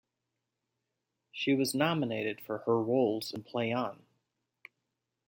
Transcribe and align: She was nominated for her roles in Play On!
She 1.31 1.53
was 1.53 1.75
nominated 1.75 2.41
for 2.41 2.63
her 2.65 2.81
roles 2.81 3.31
in 3.31 3.43
Play 3.43 3.71
On! 3.71 4.03